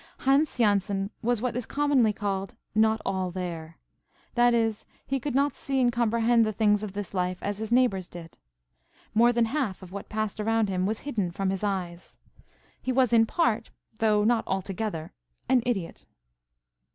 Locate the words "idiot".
15.67-16.07